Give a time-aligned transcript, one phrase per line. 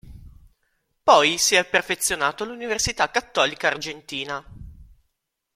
[1.03, 4.43] Poi si è perfezionato all'Università Cattolica Argentina.